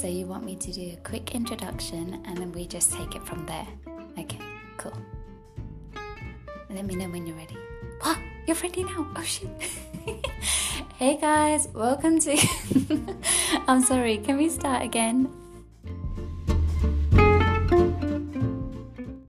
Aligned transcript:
So 0.00 0.06
you 0.06 0.24
want 0.24 0.44
me 0.46 0.56
to 0.56 0.72
do 0.72 0.92
a 0.94 0.98
quick 1.04 1.34
introduction 1.34 2.22
and 2.24 2.38
then 2.38 2.52
we 2.52 2.66
just 2.66 2.90
take 2.90 3.14
it 3.14 3.22
from 3.22 3.44
there. 3.44 3.66
Okay, 4.18 4.38
cool. 4.78 4.96
Let 6.70 6.86
me 6.86 6.94
know 6.94 7.04
when 7.10 7.26
you're 7.26 7.36
ready. 7.36 7.58
What? 8.00 8.16
You're 8.46 8.56
ready 8.62 8.84
now? 8.84 9.06
Oh 9.14 9.22
shit. 9.22 9.50
hey 10.96 11.18
guys, 11.20 11.68
welcome 11.74 12.18
to. 12.20 12.34
I'm 13.68 13.82
sorry, 13.82 14.16
can 14.16 14.38
we 14.38 14.48
start 14.48 14.82
again? 14.82 15.28